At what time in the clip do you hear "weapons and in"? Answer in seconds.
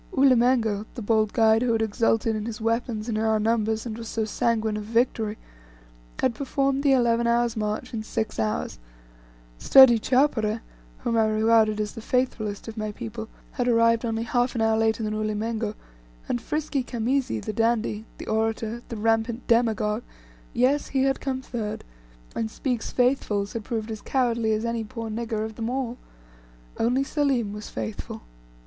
2.59-3.23